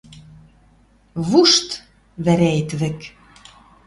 [1.29, 1.67] Вушт!—
[2.23, 2.99] вӓрӓэт вӹк...